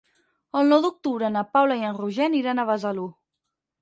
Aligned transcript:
El 0.61 0.69
nou 0.71 0.81
d'octubre 0.85 1.29
na 1.35 1.45
Paula 1.57 1.77
i 1.81 1.85
en 1.93 1.99
Roger 2.01 2.25
aniran 2.31 2.63
a 2.65 2.67
Besalú. 2.71 3.07